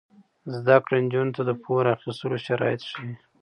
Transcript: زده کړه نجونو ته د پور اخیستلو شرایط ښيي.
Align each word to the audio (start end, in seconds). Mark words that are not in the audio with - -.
زده 0.55 0.75
کړه 0.83 0.97
نجونو 1.05 1.35
ته 1.37 1.41
د 1.45 1.51
پور 1.63 1.83
اخیستلو 1.95 2.37
شرایط 2.47 2.81
ښيي. 2.89 3.13